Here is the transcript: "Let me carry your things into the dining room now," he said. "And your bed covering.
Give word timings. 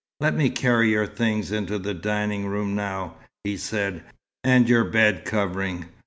"Let 0.19 0.33
me 0.33 0.49
carry 0.49 0.89
your 0.89 1.05
things 1.05 1.51
into 1.51 1.77
the 1.77 1.93
dining 1.93 2.47
room 2.47 2.73
now," 2.73 3.17
he 3.43 3.55
said. 3.55 4.03
"And 4.43 4.67
your 4.67 4.83
bed 4.85 5.25
covering. 5.25 5.89